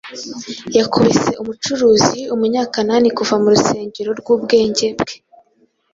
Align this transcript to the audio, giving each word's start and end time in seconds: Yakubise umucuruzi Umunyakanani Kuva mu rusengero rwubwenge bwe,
Yakubise 0.77 1.31
umucuruzi 1.41 2.19
Umunyakanani 2.33 3.07
Kuva 3.17 3.35
mu 3.41 3.47
rusengero 3.53 4.09
rwubwenge 4.19 4.87
bwe, 4.99 5.15